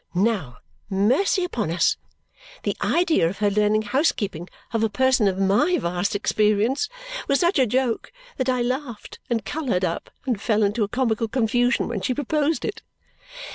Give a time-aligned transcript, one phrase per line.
[0.15, 0.57] Now,
[0.89, 1.95] mercy upon us!
[2.63, 6.89] The idea of her learning housekeeping of a person of my vast experience
[7.27, 11.27] was such a joke that I laughed, and coloured up, and fell into a comical
[11.27, 12.81] confusion when she proposed it.